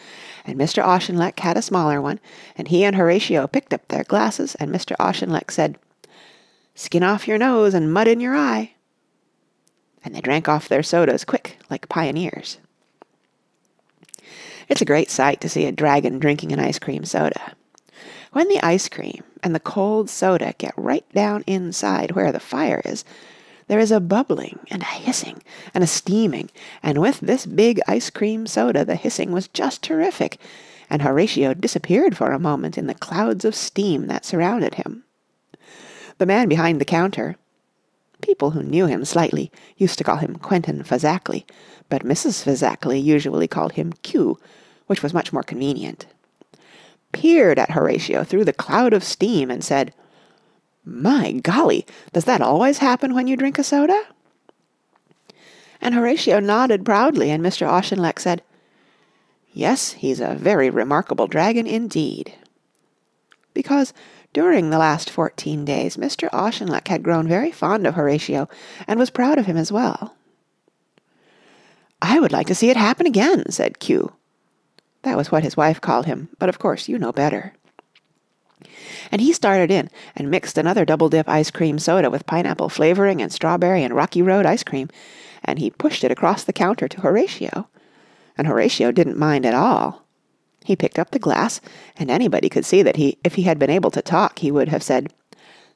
and 0.45 0.57
Mr. 0.57 0.83
Auchinleck 0.83 1.39
had 1.39 1.57
a 1.57 1.61
smaller 1.61 2.01
one, 2.01 2.19
and 2.55 2.67
he 2.67 2.83
and 2.83 2.95
Horatio 2.95 3.47
picked 3.47 3.73
up 3.73 3.87
their 3.87 4.03
glasses, 4.03 4.55
and 4.55 4.71
Mr. 4.71 4.95
Auchinleck 4.97 5.51
said, 5.51 5.77
"Skin 6.75 7.03
off 7.03 7.27
your 7.27 7.37
nose 7.37 7.73
and 7.73 7.93
mud 7.93 8.07
in 8.07 8.19
your 8.19 8.35
eye." 8.35 8.71
And 10.03 10.15
they 10.15 10.21
drank 10.21 10.47
off 10.47 10.69
their 10.69 10.83
sodas 10.83 11.25
quick, 11.25 11.57
like 11.69 11.89
pioneers. 11.89 12.59
It's 14.69 14.81
a 14.81 14.85
great 14.85 15.09
sight 15.09 15.41
to 15.41 15.49
see 15.49 15.65
a 15.65 15.71
dragon 15.71 16.19
drinking 16.19 16.51
an 16.51 16.59
ice 16.59 16.79
cream 16.79 17.05
soda. 17.05 17.53
When 18.31 18.47
the 18.49 18.63
ice 18.63 18.89
cream 18.89 19.23
and 19.41 19.55
the 19.55 19.59
cold 19.59 20.09
soda 20.09 20.53
get 20.57 20.73
right 20.75 21.05
down 21.13 21.43
inside 21.47 22.11
where 22.11 22.31
the 22.31 22.39
fire 22.39 22.81
is, 22.83 23.05
there 23.67 23.79
is 23.79 23.91
a 23.91 23.99
bubbling 23.99 24.59
and 24.69 24.81
a 24.81 24.85
hissing 24.85 25.41
and 25.73 25.83
a 25.83 25.87
steaming, 25.87 26.49
and 26.81 26.99
with 26.99 27.19
this 27.19 27.45
big 27.45 27.79
ice 27.87 28.09
cream 28.09 28.47
soda 28.47 28.85
the 28.85 28.95
hissing 28.95 29.31
was 29.31 29.47
just 29.47 29.81
terrific, 29.81 30.39
and 30.89 31.01
Horatio 31.01 31.53
disappeared 31.53 32.15
for 32.15 32.31
a 32.31 32.39
moment 32.39 32.77
in 32.77 32.87
the 32.87 32.93
clouds 32.93 33.45
of 33.45 33.55
steam 33.55 34.07
that 34.07 34.25
surrounded 34.25 34.75
him. 34.75 35.03
The 36.17 36.25
man 36.25 36.47
behind 36.49 36.81
the 36.81 36.85
counter 36.85 37.35
people 38.21 38.51
who 38.51 38.63
knew 38.63 38.87
him 38.87 39.05
slightly 39.05 39.51
used 39.77 39.97
to 39.97 40.03
call 40.03 40.17
him 40.17 40.37
Quentin 40.37 40.83
Fazakerly, 40.83 41.45
but 41.89 42.03
Mrs. 42.03 42.43
Fazakerly 42.43 43.03
usually 43.03 43.47
called 43.47 43.73
him 43.73 43.93
Q, 44.01 44.39
which 44.87 45.03
was 45.03 45.13
much 45.13 45.31
more 45.31 45.43
convenient 45.43 46.07
peered 47.11 47.57
at 47.57 47.71
Horatio 47.71 48.23
through 48.23 48.45
the 48.45 48.53
cloud 48.53 48.93
of 48.93 49.03
steam 49.03 49.49
and 49.49 49.63
said, 49.63 49.93
"My 50.89 51.33
golly, 51.33 51.85
does 52.13 52.23
that 52.23 52.39
always 52.39 52.77
happen 52.77 53.13
when 53.13 53.27
you 53.27 53.35
drink 53.35 53.59
a 53.59 53.63
soda?" 53.63 54.03
And 55.81 55.93
Horatio 55.93 56.39
nodded 56.39 56.85
proudly, 56.85 57.29
and 57.29 57.43
Mr. 57.43 57.67
Auchinleck 57.67 58.21
said, 58.21 58.41
"Yes, 59.51 59.91
he's 59.91 60.21
a 60.21 60.35
very 60.35 60.69
remarkable 60.69 61.27
dragon 61.27 61.67
indeed." 61.67 62.35
Because 63.53 63.93
during 64.31 64.69
the 64.69 64.77
last 64.77 65.09
fourteen 65.09 65.65
days 65.65 65.97
Mr. 65.97 66.29
Auchinleck 66.31 66.87
had 66.87 67.03
grown 67.03 67.27
very 67.27 67.51
fond 67.51 67.85
of 67.85 67.95
Horatio 67.95 68.47
and 68.87 68.97
was 68.97 69.09
proud 69.09 69.37
of 69.37 69.45
him 69.45 69.57
as 69.57 69.73
well. 69.73 70.15
"I 72.01 72.21
would 72.21 72.31
like 72.31 72.47
to 72.47 72.55
see 72.55 72.69
it 72.69 72.77
happen 72.77 73.05
again," 73.05 73.49
said 73.49 73.79
Q. 73.79 74.13
That 75.01 75.17
was 75.17 75.33
what 75.33 75.43
his 75.43 75.57
wife 75.57 75.81
called 75.81 76.05
him, 76.05 76.29
but 76.39 76.47
of 76.47 76.59
course 76.59 76.87
you 76.87 76.97
know 76.97 77.11
better 77.11 77.55
and 79.11 79.21
he 79.21 79.33
started 79.33 79.71
in 79.71 79.89
and 80.15 80.31
mixed 80.31 80.57
another 80.57 80.85
double 80.85 81.09
dip 81.09 81.27
ice 81.29 81.51
cream 81.51 81.79
soda 81.79 82.09
with 82.09 82.25
pineapple 82.25 82.69
flavoring 82.69 83.21
and 83.21 83.31
strawberry 83.31 83.83
and 83.83 83.95
Rocky 83.95 84.21
Road 84.21 84.45
ice 84.45 84.63
cream, 84.63 84.89
and 85.43 85.59
he 85.59 85.69
pushed 85.69 86.03
it 86.03 86.11
across 86.11 86.43
the 86.43 86.53
counter 86.53 86.87
to 86.87 87.01
Horatio. 87.01 87.69
And 88.37 88.47
Horatio 88.47 88.91
didn't 88.91 89.17
mind 89.17 89.45
at 89.45 89.53
all. 89.53 90.05
He 90.63 90.75
picked 90.75 90.99
up 90.99 91.11
the 91.11 91.19
glass, 91.19 91.61
and 91.95 92.11
anybody 92.11 92.49
could 92.49 92.65
see 92.65 92.83
that 92.83 92.97
he 92.97 93.17
if 93.23 93.35
he 93.35 93.43
had 93.43 93.59
been 93.59 93.69
able 93.69 93.91
to 93.91 94.01
talk 94.01 94.39
he 94.39 94.51
would 94.51 94.67
have 94.67 94.83
said, 94.83 95.13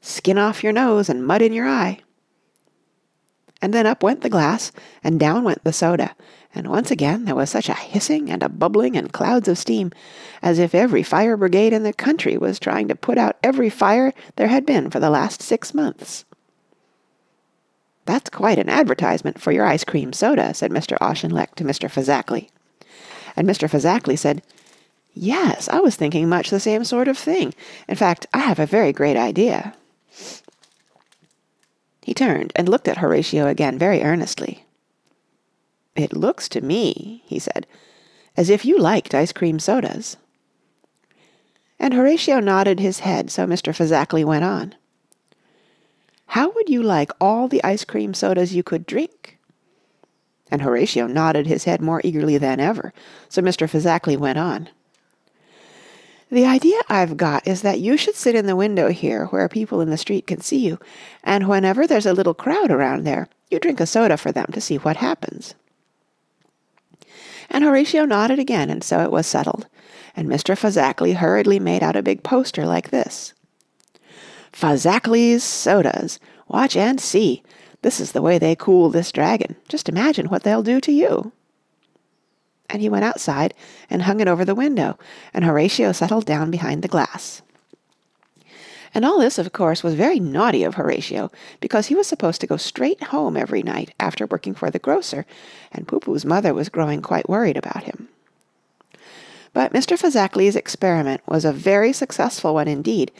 skin 0.01 0.37
off 0.37 0.63
your 0.63 0.73
nose 0.73 1.09
and 1.09 1.25
mud 1.25 1.41
in 1.41 1.53
your 1.53 1.67
eye. 1.67 1.99
And 3.61 3.73
then 3.73 3.85
up 3.85 4.01
went 4.01 4.21
the 4.21 4.29
glass, 4.29 4.71
and 5.03 5.19
down 5.19 5.43
went 5.43 5.63
the 5.63 5.71
soda, 5.71 6.15
and 6.53 6.67
once 6.67 6.89
again 6.89 7.25
there 7.25 7.35
was 7.35 7.49
such 7.49 7.69
a 7.69 7.73
hissing 7.73 8.31
and 8.31 8.41
a 8.41 8.49
bubbling 8.49 8.97
and 8.97 9.13
clouds 9.13 9.47
of 9.47 9.57
steam, 9.57 9.91
as 10.41 10.57
if 10.57 10.73
every 10.73 11.03
fire 11.03 11.37
brigade 11.37 11.71
in 11.71 11.83
the 11.83 11.93
country 11.93 12.37
was 12.37 12.59
trying 12.59 12.87
to 12.87 12.95
put 12.95 13.17
out 13.17 13.37
every 13.43 13.69
fire 13.69 14.13
there 14.35 14.47
had 14.47 14.65
been 14.65 14.89
for 14.89 14.99
the 14.99 15.11
last 15.11 15.41
six 15.41 15.73
months. 15.73 16.25
"That's 18.05 18.31
quite 18.31 18.57
an 18.57 18.67
advertisement 18.67 19.39
for 19.39 19.51
your 19.51 19.65
ice 19.65 19.83
cream 19.83 20.11
soda," 20.11 20.55
said 20.55 20.71
Mr. 20.71 20.97
Auchinleck 20.99 21.53
to 21.55 21.63
Mr. 21.63 21.87
Fazakerly. 21.87 22.49
And 23.35 23.47
Mr. 23.47 23.69
Fazakerly 23.69 24.17
said, 24.17 24.41
"Yes, 25.13 25.69
I 25.69 25.79
was 25.79 25.95
thinking 25.95 26.27
much 26.27 26.49
the 26.49 26.59
same 26.59 26.83
sort 26.83 27.07
of 27.07 27.17
thing. 27.17 27.53
In 27.87 27.95
fact, 27.95 28.25
I 28.33 28.39
have 28.39 28.59
a 28.59 28.65
very 28.65 28.91
great 28.91 29.17
idea." 29.17 29.75
He 32.01 32.13
turned 32.13 32.51
and 32.55 32.67
looked 32.67 32.87
at 32.87 32.97
Horatio 32.97 33.47
again 33.47 33.77
very 33.77 34.01
earnestly. 34.01 34.65
"It 35.95 36.13
looks 36.13 36.49
to 36.49 36.61
me," 36.61 37.21
he 37.25 37.37
said, 37.37 37.67
"as 38.35 38.49
if 38.49 38.65
you 38.65 38.77
liked 38.77 39.13
ice 39.13 39.31
cream 39.31 39.59
sodas." 39.59 40.17
And 41.79 41.93
Horatio 41.93 42.39
nodded 42.39 42.79
his 42.79 42.99
head, 42.99 43.29
so 43.29 43.45
Mr. 43.45 43.75
Fazakerly 43.75 44.23
went 44.23 44.43
on. 44.43 44.75
"How 46.27 46.49
would 46.51 46.69
you 46.69 46.81
like 46.81 47.11
all 47.19 47.47
the 47.47 47.63
ice 47.63 47.83
cream 47.83 48.13
sodas 48.13 48.55
you 48.55 48.63
could 48.63 48.85
drink?" 48.85 49.37
And 50.49 50.61
Horatio 50.61 51.07
nodded 51.07 51.47
his 51.47 51.63
head 51.63 51.81
more 51.81 52.01
eagerly 52.03 52.37
than 52.37 52.59
ever, 52.59 52.93
so 53.29 53.41
Mr. 53.41 53.69
Fazakerly 53.69 54.17
went 54.17 54.37
on. 54.37 54.69
The 56.31 56.45
idea 56.45 56.79
I've 56.87 57.17
got 57.17 57.45
is 57.45 57.61
that 57.61 57.81
you 57.81 57.97
should 57.97 58.15
sit 58.15 58.35
in 58.35 58.45
the 58.45 58.55
window 58.55 58.87
here 58.87 59.25
where 59.27 59.49
people 59.49 59.81
in 59.81 59.89
the 59.89 59.97
street 59.97 60.25
can 60.25 60.39
see 60.39 60.59
you, 60.59 60.79
and 61.25 61.45
whenever 61.45 61.85
there's 61.85 62.05
a 62.05 62.13
little 62.13 62.33
crowd 62.33 62.71
around 62.71 63.03
there, 63.03 63.27
you 63.49 63.59
drink 63.59 63.81
a 63.81 63.85
soda 63.85 64.15
for 64.15 64.31
them 64.31 64.47
to 64.53 64.61
see 64.61 64.77
what 64.77 64.95
happens." 64.95 65.55
And 67.49 67.65
Horatio 67.65 68.05
nodded 68.05 68.39
again, 68.39 68.69
and 68.69 68.81
so 68.81 69.01
it 69.01 69.11
was 69.11 69.27
settled, 69.27 69.67
and 70.15 70.29
Mr. 70.29 70.57
Fazakerly 70.57 71.15
hurriedly 71.15 71.59
made 71.59 71.83
out 71.83 71.97
a 71.97 72.01
big 72.01 72.23
poster 72.23 72.65
like 72.65 72.91
this: 72.91 73.33
"Fazakerly's 74.53 75.43
Sodas. 75.43 76.17
Watch 76.47 76.77
and 76.77 77.01
see. 77.01 77.43
This 77.81 77.99
is 77.99 78.13
the 78.13 78.21
way 78.21 78.39
they 78.39 78.55
cool 78.55 78.89
this 78.89 79.11
dragon. 79.11 79.57
Just 79.67 79.89
imagine 79.89 80.27
what 80.27 80.43
they'll 80.43 80.63
do 80.63 80.79
to 80.79 80.93
you." 80.93 81.33
And 82.71 82.81
he 82.81 82.89
went 82.89 83.05
outside 83.05 83.53
and 83.89 84.03
hung 84.03 84.19
it 84.19 84.27
over 84.27 84.45
the 84.45 84.55
window, 84.55 84.97
and 85.33 85.45
Horatio 85.45 85.91
settled 85.91 86.25
down 86.25 86.49
behind 86.49 86.81
the 86.81 86.87
glass. 86.87 87.41
And 88.93 89.05
all 89.05 89.19
this, 89.19 89.37
of 89.37 89.53
course, 89.53 89.83
was 89.83 89.93
very 89.93 90.19
naughty 90.19 90.63
of 90.63 90.75
Horatio, 90.75 91.31
because 91.59 91.87
he 91.87 91.95
was 91.95 92.07
supposed 92.07 92.41
to 92.41 92.47
go 92.47 92.57
straight 92.57 93.03
home 93.03 93.37
every 93.37 93.63
night 93.63 93.93
after 93.99 94.25
working 94.25 94.53
for 94.53 94.69
the 94.69 94.79
grocer, 94.79 95.25
and 95.71 95.87
Poo-Poo's 95.87 96.25
mother 96.25 96.53
was 96.53 96.69
growing 96.69 97.01
quite 97.01 97.29
worried 97.29 97.57
about 97.57 97.83
him. 97.83 98.09
But 99.53 99.73
Mr. 99.73 99.97
Fazakerly's 99.97 100.55
experiment 100.55 101.21
was 101.27 101.45
a 101.45 101.53
very 101.53 101.93
successful 101.93 102.53
one 102.53 102.67
indeed, 102.67 103.11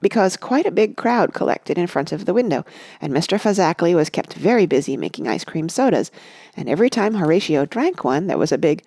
because 0.00 0.36
quite 0.36 0.66
a 0.66 0.70
big 0.70 0.96
crowd 0.96 1.34
collected 1.34 1.76
in 1.76 1.86
front 1.86 2.12
of 2.12 2.24
the 2.24 2.34
window, 2.34 2.64
and 3.00 3.12
Mr. 3.12 3.40
Fazakerly 3.40 3.94
was 3.94 4.10
kept 4.10 4.34
very 4.34 4.66
busy 4.66 4.96
making 4.96 5.26
ice 5.26 5.44
cream 5.44 5.68
sodas, 5.68 6.10
and 6.56 6.68
every 6.68 6.90
time 6.90 7.14
Horatio 7.14 7.64
drank 7.64 8.04
one 8.04 8.26
there 8.26 8.38
was 8.38 8.52
a 8.52 8.58
big 8.58 8.84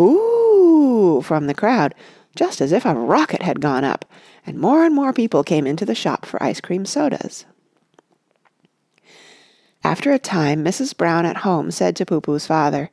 "Ooh!" 0.00 1.20
from 1.22 1.46
the 1.46 1.54
crowd, 1.54 1.94
just 2.34 2.60
as 2.60 2.72
if 2.72 2.84
a 2.84 2.94
rocket 2.94 3.42
had 3.42 3.60
gone 3.60 3.84
up, 3.84 4.04
and 4.46 4.58
more 4.58 4.84
and 4.84 4.94
more 4.94 5.12
people 5.12 5.44
came 5.44 5.66
into 5.66 5.84
the 5.84 5.94
shop 5.94 6.26
for 6.26 6.42
ice 6.42 6.60
cream 6.60 6.84
sodas. 6.84 7.44
After 9.84 10.12
a 10.12 10.18
time 10.18 10.64
Mrs. 10.64 10.96
Brown 10.96 11.26
at 11.26 11.38
home 11.38 11.70
said 11.70 11.96
to 11.96 12.06
Poo-Poo's 12.06 12.46
father, 12.46 12.90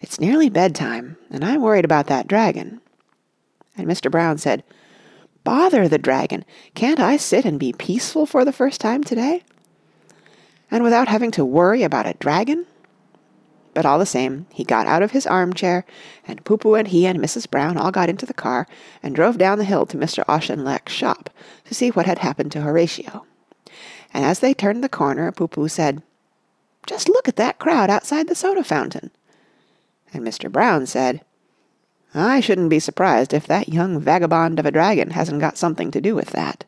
"It's 0.00 0.20
nearly 0.20 0.48
bedtime, 0.48 1.16
and 1.30 1.44
I'm 1.44 1.62
worried 1.62 1.84
about 1.84 2.06
that 2.08 2.26
dragon." 2.28 2.80
And 3.76 3.86
Mr. 3.86 4.10
Brown 4.10 4.38
said, 4.38 4.62
Bother 5.44 5.86
the 5.88 5.98
dragon! 5.98 6.44
Can't 6.74 6.98
I 6.98 7.18
sit 7.18 7.44
and 7.44 7.60
be 7.60 7.72
peaceful 7.72 8.24
for 8.24 8.44
the 8.44 8.52
first 8.52 8.80
time 8.80 9.04
today? 9.04 9.44
And 10.70 10.82
without 10.82 11.08
having 11.08 11.30
to 11.32 11.44
worry 11.44 11.82
about 11.82 12.06
a 12.06 12.14
dragon? 12.14 12.66
But 13.74 13.84
all 13.84 13.98
the 13.98 14.06
same, 14.06 14.46
he 14.50 14.64
got 14.64 14.86
out 14.86 15.02
of 15.02 15.10
his 15.10 15.26
armchair, 15.26 15.84
and 16.26 16.44
Poo-Poo 16.44 16.74
and 16.74 16.88
he 16.88 17.06
and 17.06 17.18
Mrs. 17.18 17.50
Brown 17.50 17.76
all 17.76 17.90
got 17.90 18.08
into 18.08 18.24
the 18.24 18.32
car 18.32 18.66
and 19.02 19.14
drove 19.14 19.36
down 19.36 19.58
the 19.58 19.64
hill 19.64 19.84
to 19.86 19.98
Mr. 19.98 20.24
Auchinleck's 20.26 20.92
shop 20.92 21.28
to 21.66 21.74
see 21.74 21.90
what 21.90 22.06
had 22.06 22.20
happened 22.20 22.52
to 22.52 22.62
Horatio. 22.62 23.26
And 24.14 24.24
as 24.24 24.38
they 24.38 24.54
turned 24.54 24.82
the 24.82 24.88
corner, 24.88 25.30
Poo-Poo 25.32 25.68
said, 25.68 26.02
"Just 26.86 27.08
look 27.08 27.28
at 27.28 27.36
that 27.36 27.58
crowd 27.58 27.90
outside 27.90 28.28
the 28.28 28.34
soda 28.34 28.64
fountain." 28.64 29.10
And 30.12 30.24
Mr. 30.24 30.50
Brown 30.50 30.86
said, 30.86 31.22
I 32.14 32.40
shouldn't 32.40 32.70
be 32.70 32.78
surprised 32.78 33.34
if 33.34 33.46
that 33.46 33.68
young 33.68 33.98
vagabond 33.98 34.58
of 34.58 34.66
a 34.66 34.70
dragon 34.70 35.10
hasn't 35.10 35.40
got 35.40 35.58
something 35.58 35.90
to 35.90 36.00
do 36.00 36.14
with 36.14 36.30
that." 36.30 36.64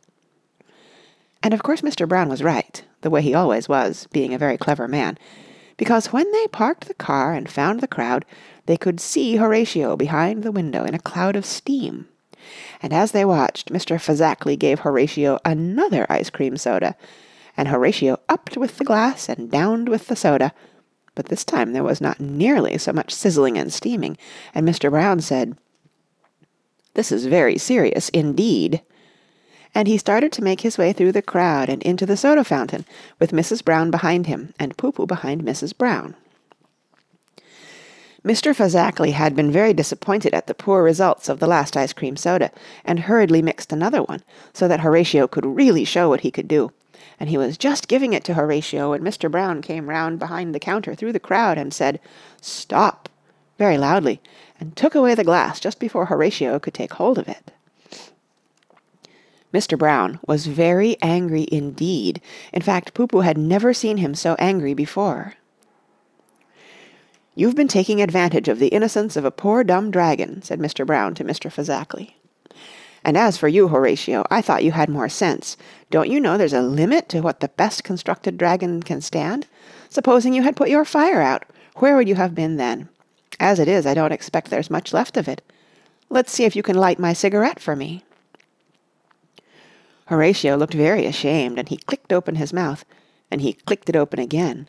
And 1.43 1.55
of 1.55 1.63
course 1.63 1.83
Mr. 1.83 2.09
Brown 2.09 2.29
was 2.29 2.43
right, 2.43 2.83
the 3.03 3.11
way 3.11 3.23
he 3.23 3.35
always 3.35 3.69
was, 3.69 4.09
being 4.13 4.35
a 4.35 4.39
very 4.39 4.59
clever 4.59 4.89
man, 4.89 5.17
because 5.77 6.13
when 6.13 6.31
they 6.33 6.47
parked 6.49 6.89
the 6.89 6.95
car 6.95 7.33
and 7.33 7.49
found 7.49 7.81
the 7.81 7.87
crowd, 7.87 8.25
they 8.67 8.77
could 8.77 8.99
see 8.99 9.37
Horatio 9.37 9.97
behind 9.97 10.43
the 10.43 10.51
window 10.51 10.85
in 10.85 10.95
a 10.95 10.99
cloud 10.99 11.37
of 11.37 11.47
steam. 11.47 12.09
And 12.83 12.93
as 12.93 13.13
they 13.13 13.25
watched, 13.25 13.73
Mr. 13.73 13.97
Fazakerly 13.97 14.59
gave 14.59 14.81
Horatio 14.81 15.39
another 15.45 16.07
ice 16.09 16.31
cream 16.31 16.57
soda, 16.57 16.97
and 17.57 17.69
Horatio 17.69 18.19
upped 18.29 18.57
with 18.57 18.79
the 18.79 18.85
glass 18.85 19.29
and 19.29 19.51
downed 19.51 19.89
with 19.89 20.09
the 20.09 20.17
soda, 20.17 20.53
but 21.17 21.27
this 21.27 21.45
time 21.45 21.73
there 21.73 21.83
was 21.83 22.01
not 22.01 22.21
nearly 22.21 22.79
so 22.79 22.93
much 22.93 23.13
sizzling 23.13 23.59
and 23.59 23.73
steaming, 23.73 24.17
and 24.55 24.69
Mr. 24.69 24.91
Brown 24.91 25.21
said, 25.21 25.57
"This 26.95 27.11
is 27.11 27.27
very 27.27 27.59
serious 27.59 28.09
indeed." 28.11 28.83
And 29.75 29.89
he 29.89 29.99
started 29.99 30.31
to 30.33 30.45
make 30.45 30.61
his 30.61 30.79
way 30.79 30.93
through 30.93 31.13
the 31.13 31.23
crowd 31.23 31.69
and 31.69 31.83
into 31.83 32.07
the 32.07 32.17
soda 32.17 32.45
fountain, 32.45 32.85
with 33.19 33.33
Mrs. 33.33 33.65
Brown 33.65 33.91
behind 33.91 34.27
him 34.27 34.55
and 34.61 34.77
Poo-Poo 34.77 35.07
behind 35.07 35.43
Mrs. 35.43 35.77
Brown. 35.77 36.15
Mr. 38.25 38.55
Fazakerly 38.55 39.13
had 39.13 39.37
been 39.37 39.53
very 39.53 39.73
disappointed 39.73 40.35
at 40.35 40.47
the 40.47 40.55
poor 40.55 40.83
results 40.83 41.29
of 41.29 41.39
the 41.39 41.47
last 41.47 41.77
ice 41.77 41.93
cream 41.93 42.17
soda, 42.17 42.51
and 42.85 43.01
hurriedly 43.01 43.41
mixed 43.41 43.73
another 43.73 44.03
one, 44.03 44.23
so 44.53 44.67
that 44.69 44.81
Horatio 44.81 45.27
could 45.27 45.47
really 45.47 45.85
show 45.85 46.09
what 46.09 46.21
he 46.21 46.31
could 46.31 46.49
do 46.49 46.73
and 47.19 47.29
he 47.29 47.39
was 47.39 47.59
just 47.59 47.89
giving 47.89 48.13
it 48.13 48.25
to 48.25 48.35
Horatio 48.35 48.91
when 48.91 49.03
Mr. 49.03 49.31
Brown 49.31 49.63
came 49.63 49.89
round 49.89 50.19
behind 50.19 50.55
the 50.55 50.61
counter 50.61 50.95
through 50.95 51.13
the 51.13 51.21
crowd 51.21 51.59
and 51.59 51.73
said, 51.73 52.01
"Stop!" 52.41 53.09
very 53.59 53.79
loudly, 53.79 54.21
and 54.61 54.77
took 54.77 54.95
away 54.95 55.15
the 55.15 55.25
glass 55.25 55.61
just 55.61 55.79
before 55.79 56.07
Horatio 56.07 56.59
could 56.59 56.75
take 56.75 56.95
hold 56.95 57.19
of 57.19 57.29
it. 57.29 57.53
Mr. 59.53 59.79
Brown 59.79 60.19
was 60.27 60.47
very 60.47 60.97
angry 61.01 61.47
indeed. 61.51 62.21
In 62.53 62.61
fact, 62.61 62.93
Poo-Poo 62.93 63.21
had 63.21 63.39
never 63.39 63.73
seen 63.73 63.97
him 63.97 64.15
so 64.15 64.37
angry 64.39 64.75
before. 64.75 65.35
"You've 67.35 67.55
been 67.55 67.69
taking 67.69 68.03
advantage 68.03 68.49
of 68.49 68.59
the 68.59 68.69
innocence 68.69 69.17
of 69.17 69.25
a 69.25 69.31
poor 69.31 69.65
dumb 69.65 69.91
dragon," 69.91 70.43
said 70.43 70.59
Mr. 70.59 70.87
Brown 70.87 71.15
to 71.15 71.25
Mr. 71.25 71.51
Fazakerly. 71.51 72.15
And 73.07 73.17
as 73.17 73.39
for 73.39 73.47
you, 73.47 73.69
Horatio, 73.69 74.25
I 74.33 74.43
thought 74.43 74.65
you 74.65 74.73
had 74.73 74.89
more 74.89 75.09
sense. 75.09 75.57
Don't 75.93 76.11
you 76.11 76.19
know 76.19 76.37
there's 76.37 76.53
a 76.53 76.61
limit 76.61 77.09
to 77.11 77.21
what 77.21 77.39
the 77.39 77.51
best 77.51 77.85
constructed 77.85 78.37
dragon 78.37 78.83
can 78.83 79.01
stand? 79.01 79.47
Supposing 79.89 80.35
you 80.35 80.43
had 80.43 80.57
put 80.57 80.69
your 80.69 80.85
fire 80.85 81.23
out, 81.23 81.45
where 81.77 81.95
would 81.95 82.09
you 82.09 82.17
have 82.17 82.35
been 82.35 82.57
then? 82.57 82.89
As 83.39 83.61
it 83.61 83.69
is, 83.69 83.87
I 83.87 83.95
don't 83.95 84.11
expect 84.11 84.51
there's 84.51 84.71
much 84.71 84.93
left 84.93 85.17
of 85.17 85.29
it. 85.29 85.41
Let's 86.11 86.33
see 86.33 86.47
if 86.47 86.57
you 86.57 86.65
can 86.65 86.75
light 86.75 86.99
my 86.99 87.13
cigarette 87.13 87.61
for 87.61 87.77
me." 87.77 88.03
Horatio 90.07 90.57
looked 90.57 90.75
very 90.75 91.07
ashamed, 91.07 91.61
and 91.61 91.69
he 91.69 91.77
clicked 91.77 92.13
open 92.13 92.35
his 92.35 92.53
mouth, 92.53 92.85
and 93.31 93.41
he 93.41 93.53
clicked 93.53 93.89
it 93.89 93.95
open 93.95 94.19
again, 94.19 94.69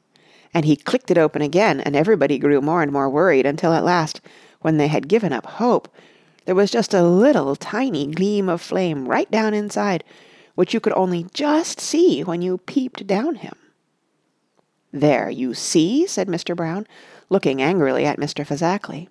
and 0.53 0.63
he 0.63 0.75
clicked 0.75 1.09
it 1.09 1.17
open 1.17 1.41
again, 1.41 1.79
and 1.79 1.95
everybody 1.95 2.37
grew 2.37 2.61
more 2.61 2.83
and 2.83 2.91
more 2.91 3.09
worried 3.09 3.47
until 3.47 3.73
at 3.73 3.83
last, 3.83 4.21
when 4.61 4.77
they 4.77 4.89
had 4.89 5.07
given 5.07 5.33
up 5.33 5.47
hope, 5.47 5.87
there 6.47 6.55
was 6.55 6.71
just 6.71 6.93
a 6.93 7.03
little 7.03 7.57
tiny 7.57 8.07
gleam 8.07 8.47
of 8.47 8.61
flame 8.61 9.05
right 9.05 9.29
down 9.29 9.53
inside, 9.53 10.01
which 10.55 10.73
you 10.73 10.79
could 10.79 10.93
only 10.93 11.27
just 11.33 11.81
see 11.81 12.23
when 12.23 12.41
you 12.41 12.57
peeped 12.57 13.05
down 13.05 13.35
him. 13.35 13.53
"There, 14.93 15.29
you 15.29 15.53
see!" 15.53 16.07
said 16.07 16.29
Mr. 16.29 16.55
Brown, 16.55 16.87
looking 17.29 17.61
angrily 17.61 18.05
at 18.05 18.17
Mr. 18.17 18.47
Fazakerly. 18.47 19.09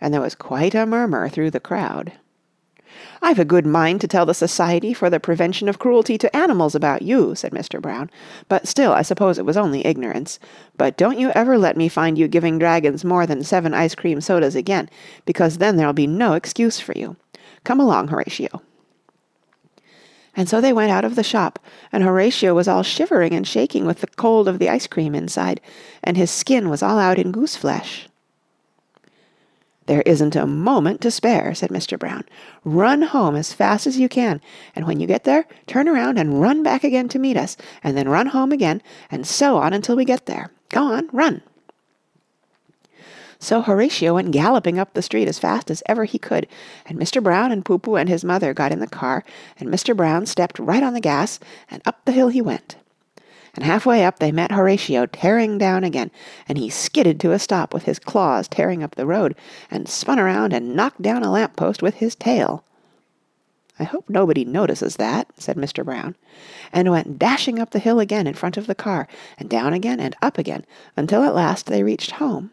And 0.00 0.12
there 0.12 0.20
was 0.20 0.34
quite 0.34 0.74
a 0.74 0.86
murmur 0.86 1.28
through 1.28 1.52
the 1.52 1.60
crowd. 1.60 2.12
"I've 3.20 3.38
a 3.38 3.44
good 3.44 3.66
mind 3.66 4.00
to 4.02 4.08
tell 4.08 4.26
the 4.26 4.34
Society 4.34 4.94
for 4.94 5.10
the 5.10 5.18
Prevention 5.18 5.68
of 5.68 5.78
Cruelty 5.78 6.16
to 6.18 6.36
Animals 6.36 6.74
about 6.74 7.02
you," 7.02 7.34
said 7.34 7.52
Mr. 7.52 7.80
Brown, 7.80 8.10
"but 8.48 8.68
still 8.68 8.92
I 8.92 9.02
suppose 9.02 9.38
it 9.38 9.46
was 9.46 9.56
only 9.56 9.86
ignorance. 9.86 10.38
But 10.76 10.96
don't 10.96 11.18
you 11.18 11.30
ever 11.34 11.58
let 11.58 11.76
me 11.76 11.88
find 11.88 12.16
you 12.16 12.28
giving 12.28 12.58
dragons 12.58 13.04
more 13.04 13.26
than 13.26 13.42
seven 13.42 13.74
ice 13.74 13.94
cream 13.94 14.20
sodas 14.20 14.54
again, 14.54 14.88
because 15.24 15.58
then 15.58 15.76
there'll 15.76 15.92
be 15.92 16.06
no 16.06 16.34
excuse 16.34 16.80
for 16.80 16.92
you. 16.96 17.16
Come 17.64 17.80
along, 17.80 18.08
Horatio." 18.08 18.62
And 20.36 20.48
so 20.48 20.60
they 20.60 20.72
went 20.72 20.90
out 20.90 21.04
of 21.04 21.14
the 21.14 21.22
shop, 21.22 21.58
and 21.92 22.02
Horatio 22.02 22.54
was 22.54 22.66
all 22.66 22.82
shivering 22.82 23.32
and 23.32 23.46
shaking 23.46 23.86
with 23.86 24.00
the 24.00 24.08
cold 24.08 24.48
of 24.48 24.58
the 24.58 24.68
ice 24.68 24.86
cream 24.86 25.14
inside, 25.14 25.60
and 26.02 26.16
his 26.16 26.30
skin 26.30 26.68
was 26.68 26.82
all 26.82 26.98
out 26.98 27.18
in 27.18 27.30
goose 27.30 27.56
flesh. 27.56 28.08
"There 29.86 30.02
isn't 30.02 30.34
a 30.34 30.46
moment 30.46 31.00
to 31.02 31.10
spare," 31.10 31.54
said 31.54 31.70
Mr. 31.70 31.98
Brown. 31.98 32.24
"Run 32.64 33.02
home 33.02 33.36
as 33.36 33.52
fast 33.52 33.86
as 33.86 33.98
you 33.98 34.08
can, 34.08 34.40
and 34.74 34.86
when 34.86 34.98
you 34.98 35.06
get 35.06 35.24
there, 35.24 35.46
turn 35.66 35.88
around 35.88 36.18
and 36.18 36.40
run 36.40 36.62
back 36.62 36.84
again 36.84 37.08
to 37.08 37.18
meet 37.18 37.36
us, 37.36 37.56
and 37.82 37.96
then 37.96 38.08
run 38.08 38.28
home 38.28 38.50
again, 38.50 38.80
and 39.10 39.26
so 39.26 39.58
on 39.58 39.72
until 39.72 39.96
we 39.96 40.04
get 40.04 40.26
there. 40.26 40.50
Go 40.70 40.84
on, 40.84 41.08
run!" 41.12 41.42
So 43.38 43.60
Horatio 43.60 44.14
went 44.14 44.30
galloping 44.30 44.78
up 44.78 44.94
the 44.94 45.02
street 45.02 45.28
as 45.28 45.38
fast 45.38 45.70
as 45.70 45.82
ever 45.86 46.04
he 46.04 46.18
could, 46.18 46.46
and 46.86 46.98
Mr. 46.98 47.22
Brown 47.22 47.52
and 47.52 47.62
Poo 47.62 47.96
and 47.96 48.08
his 48.08 48.24
mother 48.24 48.54
got 48.54 48.72
in 48.72 48.80
the 48.80 48.86
car, 48.86 49.22
and 49.58 49.68
Mr. 49.68 49.94
Brown 49.94 50.24
stepped 50.24 50.58
right 50.58 50.82
on 50.82 50.94
the 50.94 51.00
gas, 51.00 51.38
and 51.70 51.82
up 51.84 52.02
the 52.06 52.12
hill 52.12 52.28
he 52.28 52.40
went. 52.40 52.76
And 53.54 53.64
half 53.64 53.86
way 53.86 54.04
up 54.04 54.18
they 54.18 54.32
met 54.32 54.52
Horatio 54.52 55.06
tearing 55.06 55.58
down 55.58 55.84
again, 55.84 56.10
and 56.48 56.58
he 56.58 56.68
skidded 56.68 57.20
to 57.20 57.32
a 57.32 57.38
stop 57.38 57.72
with 57.72 57.84
his 57.84 57.98
claws 57.98 58.48
tearing 58.48 58.82
up 58.82 58.96
the 58.96 59.06
road, 59.06 59.36
and 59.70 59.88
spun 59.88 60.18
around 60.18 60.52
and 60.52 60.74
knocked 60.74 61.02
down 61.02 61.22
a 61.22 61.30
lamp 61.30 61.56
post 61.56 61.80
with 61.80 61.94
his 61.94 62.14
tail. 62.14 62.64
I 63.78 63.84
hope 63.84 64.08
nobody 64.08 64.44
notices 64.44 64.96
that, 64.96 65.28
said 65.36 65.56
Mr. 65.56 65.84
Brown, 65.84 66.16
and 66.72 66.90
went 66.90 67.18
dashing 67.18 67.58
up 67.58 67.70
the 67.70 67.78
hill 67.78 68.00
again 68.00 68.26
in 68.26 68.34
front 68.34 68.56
of 68.56 68.66
the 68.66 68.74
car, 68.74 69.08
and 69.38 69.48
down 69.48 69.72
again 69.72 70.00
and 70.00 70.14
up 70.22 70.38
again, 70.38 70.64
until 70.96 71.22
at 71.22 71.34
last 71.34 71.66
they 71.66 71.82
reached 71.82 72.12
home. 72.12 72.50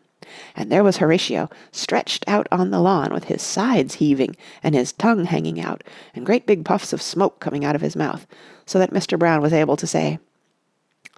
And 0.55 0.71
there 0.71 0.83
was 0.83 0.97
Horatio, 0.97 1.49
stretched 1.71 2.23
out 2.27 2.47
on 2.51 2.71
the 2.71 2.79
lawn 2.79 3.13
with 3.13 3.25
his 3.25 3.41
sides 3.41 3.95
heaving 3.95 4.35
and 4.63 4.73
his 4.73 4.93
tongue 4.93 5.25
hanging 5.25 5.59
out, 5.59 5.83
and 6.15 6.25
great 6.25 6.45
big 6.45 6.63
puffs 6.63 6.93
of 6.93 7.01
smoke 7.01 7.39
coming 7.39 7.65
out 7.65 7.75
of 7.75 7.81
his 7.81 7.95
mouth, 7.95 8.25
so 8.65 8.79
that 8.79 8.93
Mr. 8.93 9.17
Brown 9.17 9.41
was 9.41 9.53
able 9.53 9.75
to 9.77 9.87
say, 9.87 10.19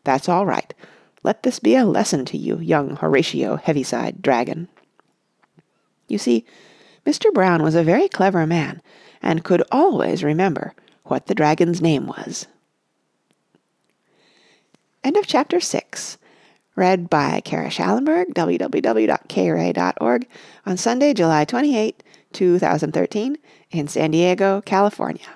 "That's 0.03 0.29
all 0.29 0.45
right. 0.45 0.74
Let 1.24 1.43
this 1.43 1.60
be 1.60 1.75
a 1.75 1.86
lesson 1.86 2.25
to 2.25 2.38
you, 2.38 2.60
young 2.60 2.98
Horatio 2.98 3.55
Heaviside 3.55 4.22
Dragon." 4.22 4.67
You 6.07 6.17
see, 6.17 6.45
Mr. 7.05 7.33
Brown 7.33 7.63
was 7.63 7.75
a 7.75 7.83
very 7.83 8.07
clever 8.07 8.45
man, 8.45 8.81
and 9.22 9.43
could 9.43 9.63
always 9.72 10.24
remember 10.24 10.74
what 11.03 11.27
the 11.27 11.36
dragon's 11.36 11.81
name 11.81 12.07
was. 12.07 12.48
End 15.03 15.17
of 15.17 15.27
chapter 15.27 15.60
6. 15.60 16.17
Read 16.75 17.10
by 17.10 17.41
Kara 17.41 17.69
Shallenberg, 17.69 18.33
www.kara.org, 18.33 20.27
on 20.65 20.77
Sunday, 20.77 21.13
July 21.13 21.45
28, 21.45 22.01
2013, 22.31 23.38
in 23.72 23.88
San 23.88 24.12
Diego, 24.12 24.62
California. 24.62 25.27